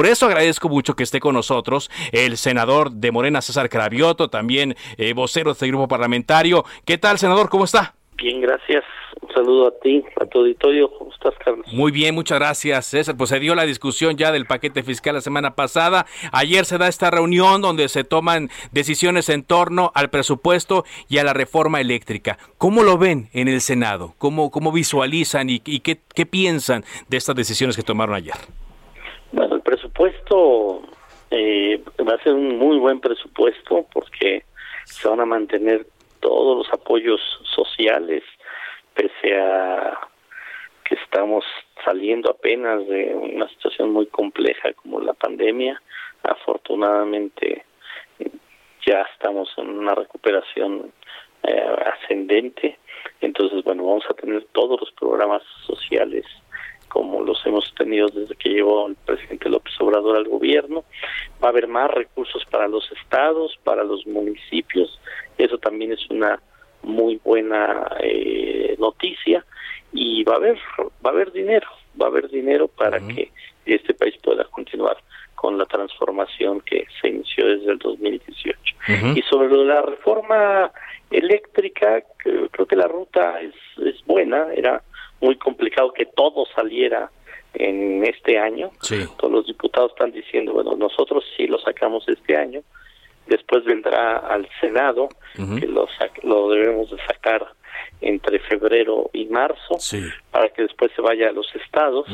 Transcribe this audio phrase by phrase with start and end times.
[0.00, 4.74] Por eso agradezco mucho que esté con nosotros el senador de Morena, César Cravioto, también
[4.96, 6.64] eh, vocero de este grupo parlamentario.
[6.86, 7.50] ¿Qué tal, senador?
[7.50, 7.92] ¿Cómo está?
[8.16, 8.82] Bien, gracias.
[9.20, 10.90] Un saludo a ti, a tu auditorio.
[10.96, 11.66] ¿Cómo estás, Carlos?
[11.70, 13.14] Muy bien, muchas gracias, César.
[13.14, 16.06] Pues se dio la discusión ya del paquete fiscal la semana pasada.
[16.32, 21.24] Ayer se da esta reunión donde se toman decisiones en torno al presupuesto y a
[21.24, 22.38] la reforma eléctrica.
[22.56, 24.14] ¿Cómo lo ven en el Senado?
[24.16, 28.36] ¿Cómo, cómo visualizan y, y qué, qué piensan de estas decisiones que tomaron ayer?
[30.30, 30.82] Presupuesto
[31.32, 34.44] eh, va a ser un muy buen presupuesto porque
[34.84, 35.86] se van a mantener
[36.20, 37.20] todos los apoyos
[37.52, 38.22] sociales,
[38.94, 39.98] pese a
[40.84, 41.44] que estamos
[41.84, 45.82] saliendo apenas de una situación muy compleja como la pandemia.
[46.22, 47.64] Afortunadamente
[48.86, 50.92] ya estamos en una recuperación
[51.42, 52.78] eh, ascendente,
[53.20, 56.24] entonces bueno, vamos a tener todos los programas sociales
[56.90, 60.84] como los hemos tenido desde que llegó el presidente López Obrador al gobierno.
[61.42, 65.00] Va a haber más recursos para los estados, para los municipios.
[65.38, 66.38] Eso también es una
[66.82, 69.44] muy buena eh, noticia
[69.92, 70.58] y va a haber
[71.04, 71.68] va a haber dinero,
[72.00, 73.30] va a haber dinero para que
[73.66, 74.96] este país pueda continuar
[75.34, 78.76] con la transformación que se inició desde el 2018.
[79.14, 80.70] Y sobre la reforma
[81.10, 84.82] eléctrica, creo que la ruta es, es buena, era
[85.20, 87.10] muy complicado que todo saliera
[87.54, 88.70] en este año.
[89.18, 92.62] Todos los diputados están diciendo, bueno, nosotros sí lo sacamos este año,
[93.26, 95.88] después vendrá al Senado, que lo,
[96.22, 97.46] lo debemos de sacar
[98.00, 99.78] entre febrero y marzo,
[100.30, 102.06] para que después se vaya a los estados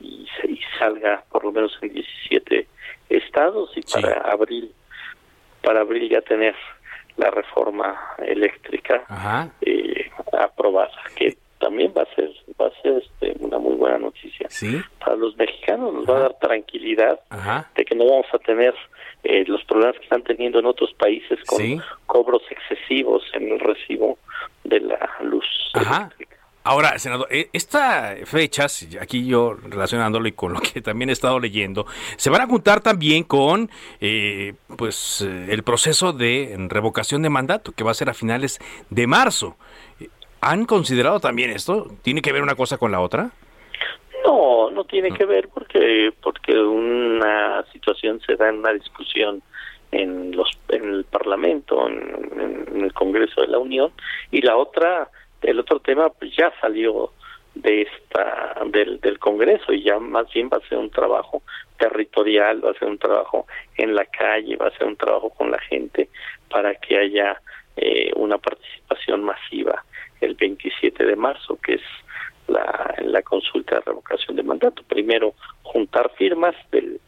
[0.00, 2.66] y, y, salga por lo menos en 17
[3.08, 4.72] estados y para abril,
[5.62, 6.54] para abril ya tener
[7.16, 9.04] la reforma eléctrica
[9.60, 12.30] eh, aprobada, que también va a ser
[12.60, 14.48] va a ser este, una muy buena noticia.
[14.98, 17.20] Para los mexicanos nos va a dar tranquilidad
[17.76, 18.74] de que no vamos a tener
[19.24, 24.18] eh, los problemas que están teniendo en otros países con cobros excesivos en el recibo
[24.64, 25.46] de la luz.
[26.64, 31.40] Ahora, senador, eh, estas fechas, aquí yo relacionándolo y con lo que también he estado
[31.40, 31.86] leyendo,
[32.16, 33.70] se van a juntar también con
[34.00, 38.58] eh, pues el proceso de revocación de mandato que va a ser a finales
[38.90, 39.56] de marzo.
[40.48, 41.88] ¿Han considerado también esto?
[42.00, 43.32] ¿Tiene que ver una cosa con la otra?
[44.24, 49.42] No, no tiene que ver porque porque una situación se da en una discusión
[49.92, 53.92] en los en el Parlamento, en, el Congreso de la Unión
[54.30, 55.10] y la otra
[55.42, 57.12] el otro tema pues ya salió
[57.54, 61.42] de esta del, del Congreso y ya más bien va a ser un trabajo
[61.78, 65.50] territorial, va a ser un trabajo en la calle, va a ser un trabajo con
[65.50, 66.08] la gente
[66.48, 67.38] para que haya
[67.76, 69.84] eh, una participación masiva
[70.20, 71.82] el 27 de marzo, que es
[72.46, 74.82] la, la consulta de revocación de mandato.
[74.84, 77.00] Primero juntar firmas del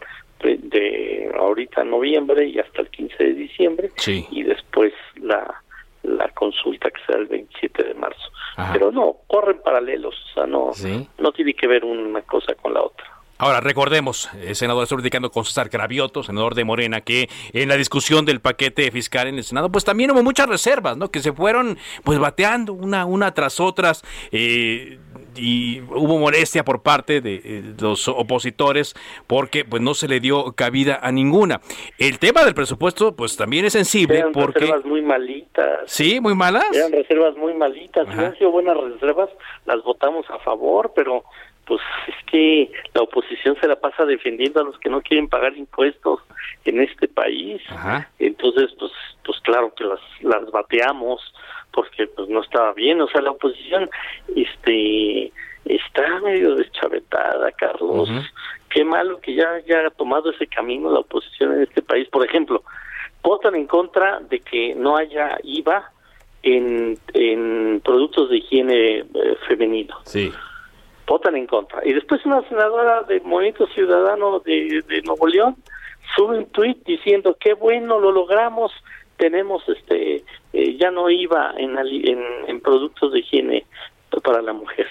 [0.43, 3.91] de ahorita noviembre y hasta el 15 de diciembre
[4.31, 5.63] y después la
[6.03, 8.31] la consulta que será el 27 de marzo.
[8.73, 10.73] Pero no, corren paralelos, o sea, no,
[11.19, 13.00] no tiene que ver una cosa con la otra.
[13.43, 17.77] Ahora, recordemos, el senador está criticando con César Cravioto, senador de Morena, que en la
[17.79, 21.11] discusión del paquete fiscal en el Senado, pues también hubo muchas reservas, ¿no?
[21.11, 24.99] Que se fueron, pues, bateando una, una tras otras, eh,
[25.37, 28.95] y hubo molestia por parte de eh, los opositores
[29.27, 31.63] porque, pues, no se le dio cabida a ninguna.
[31.97, 34.61] El tema del presupuesto, pues, también es sensible Eran porque...
[34.61, 35.79] reservas muy malitas.
[35.87, 36.21] ¿Sí?
[36.21, 36.67] ¿Muy malas?
[36.75, 38.07] Eran reservas muy malitas.
[38.07, 39.31] Si han sido buenas reservas,
[39.65, 41.25] las votamos a favor, pero
[41.71, 45.57] pues es que la oposición se la pasa defendiendo a los que no quieren pagar
[45.57, 46.19] impuestos
[46.65, 47.63] en este país.
[48.19, 48.91] Entonces, pues,
[49.25, 51.21] pues claro que las, las bateamos
[51.71, 53.01] porque pues no estaba bien.
[53.01, 53.89] O sea, la oposición,
[54.35, 55.33] este,
[55.65, 58.11] está medio deschavetada, Carlos.
[58.69, 62.09] Qué malo que ya haya tomado ese camino la oposición en este país.
[62.09, 62.65] Por ejemplo,
[63.23, 65.93] votan en contra de que no haya IVA
[66.43, 69.05] en, en productos de higiene eh,
[69.47, 69.99] femenino.
[70.03, 70.33] Sí
[71.11, 71.83] votan en contra.
[71.85, 75.57] Y después una senadora de Movimiento Ciudadano de, de Nuevo León
[76.15, 78.71] sube un tuit diciendo qué bueno lo logramos,
[79.17, 80.23] tenemos este
[80.53, 83.67] eh, ya no iba en, en, en productos de higiene
[84.23, 84.87] para la mujer.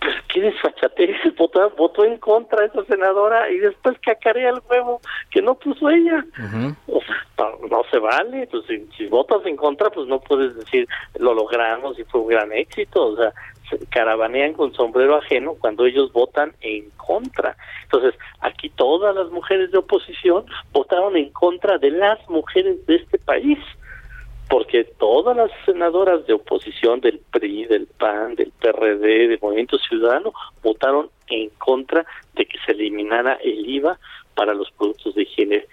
[0.00, 5.00] pues qué desfachatez, votó, votó en contra esa senadora y después cacarea el huevo
[5.30, 6.24] que no puso ella.
[6.86, 8.64] O sea, no, se vale, pues
[8.96, 10.86] si, votas en contra, pues no puedes decir
[11.18, 13.32] lo logramos y fue un gran éxito, o sea,
[13.90, 17.56] caravanean con sombrero ajeno cuando ellos votan en contra.
[17.84, 23.18] Entonces, aquí todas las mujeres de oposición votaron en contra de las mujeres de este
[23.18, 23.58] país
[24.48, 30.34] porque todas las senadoras de oposición del PRI, del PAN, del PRD, del Movimiento Ciudadano
[30.62, 32.04] votaron en contra
[32.34, 33.98] de que se eliminara el IVA
[34.34, 35.64] para los productos de higiene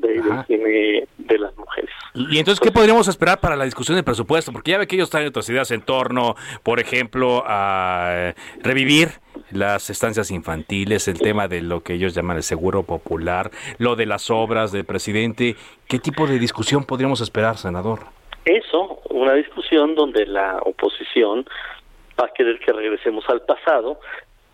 [0.00, 1.90] de, de, las mujeres.
[2.14, 4.52] ¿Y entonces qué podríamos esperar para la discusión del presupuesto?
[4.52, 9.08] Porque ya ve que ellos traen otras ideas en torno, por ejemplo, a revivir
[9.52, 14.06] las estancias infantiles, el tema de lo que ellos llaman el seguro popular, lo de
[14.06, 15.56] las obras del presidente.
[15.88, 18.00] ¿Qué tipo de discusión podríamos esperar, senador?
[18.44, 21.44] Eso, una discusión donde la oposición
[22.20, 24.00] va a querer que regresemos al pasado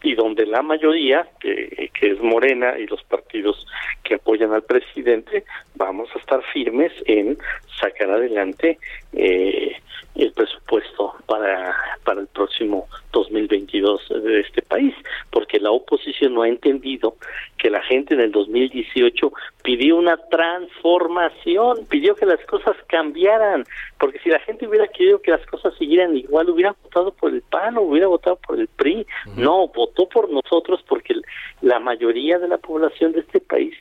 [0.06, 3.66] y donde la mayoría, que, es Morena y los partidos
[4.04, 5.44] que apoyan al presidente,
[5.74, 7.36] vamos a estar firmes en
[7.80, 8.78] sacar adelante
[9.12, 9.76] eh,
[10.14, 11.65] el presupuesto para,
[12.06, 14.94] para el próximo 2022 de este país,
[15.30, 17.16] porque la oposición no ha entendido
[17.58, 19.32] que la gente en el 2018
[19.62, 23.64] pidió una transformación, pidió que las cosas cambiaran,
[23.98, 27.42] porque si la gente hubiera querido que las cosas siguieran igual, hubiera votado por el
[27.42, 29.04] PAN o hubiera votado por el PRI,
[29.36, 31.14] no, votó por nosotros porque
[31.60, 33.74] la mayoría de la población de este país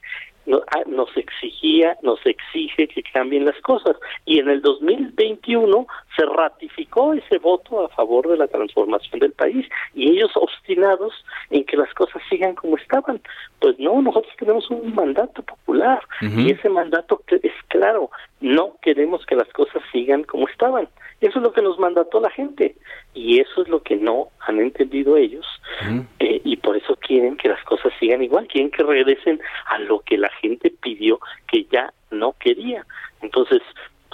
[0.45, 3.95] nos exigía, nos exige que cambien las cosas.
[4.25, 9.67] Y en el 2021 se ratificó ese voto a favor de la transformación del país
[9.93, 11.13] y ellos obstinados
[11.49, 13.21] en que las cosas sigan como estaban.
[13.59, 18.09] Pues no, nosotros tenemos un mandato popular y ese mandato es claro,
[18.41, 20.87] no queremos que las cosas sigan como estaban.
[21.21, 22.75] Eso es lo que nos mandató la gente
[23.13, 25.45] y eso es lo que no han entendido ellos
[26.65, 30.29] por eso quieren que las cosas sigan igual, quieren que regresen a lo que la
[30.41, 32.83] gente pidió que ya no quería.
[33.21, 33.61] Entonces,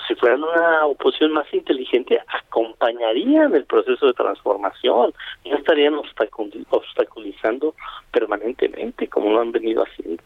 [0.06, 5.14] si fueran una oposición más inteligente, acompañarían el proceso de transformación,
[5.46, 7.74] no estarían obstaculizando
[8.12, 10.22] permanentemente como lo han venido haciendo.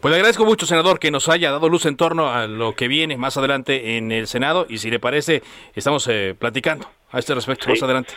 [0.00, 2.88] Pues le agradezco mucho, senador, que nos haya dado luz en torno a lo que
[2.88, 5.42] viene más adelante en el Senado y si le parece,
[5.74, 8.14] estamos eh, platicando a este respecto más adelante.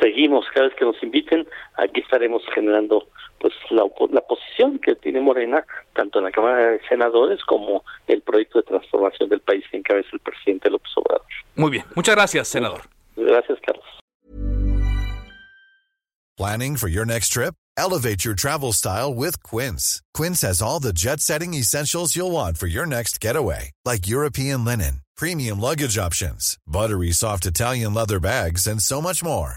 [0.00, 1.46] Seguimos, cada vez que nos inviten,
[1.76, 3.08] aquí estaremos generando
[3.40, 5.64] pues la, la posición que tiene Morena,
[5.94, 10.08] tanto en la Cámara de Senadores como el proyecto de transformación del país que encabeza
[10.12, 11.26] el presidente López Obrador.
[11.56, 12.82] Muy bien, muchas gracias, senador.
[13.16, 13.84] Gracias, Carlos.
[16.36, 17.54] Planning for your next trip?
[17.76, 20.02] Elevate your travel style with Quince.
[20.14, 25.00] Quince has all the jet-setting essentials you'll want for your next getaway, like European linen,
[25.16, 29.56] premium luggage options, buttery soft Italian leather bags, and so much more.